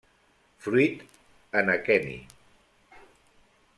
Fruit 0.67 1.03
en 1.61 1.69
aqueni. 1.75 2.17